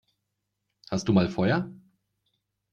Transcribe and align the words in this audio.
Hast 0.89 1.07
du 1.07 1.13
mal 1.13 1.29
Feuer? 1.29 1.69